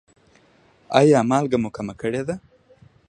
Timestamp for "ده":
2.27-2.35